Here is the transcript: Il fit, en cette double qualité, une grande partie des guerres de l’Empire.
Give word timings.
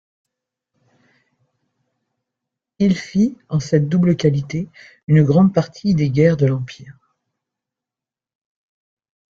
Il 2.79 2.95
fit, 2.97 3.37
en 3.49 3.59
cette 3.59 3.87
double 3.87 4.15
qualité, 4.17 4.67
une 5.05 5.23
grande 5.23 5.53
partie 5.53 5.93
des 5.93 6.09
guerres 6.09 6.37
de 6.37 6.47
l’Empire. 6.47 6.97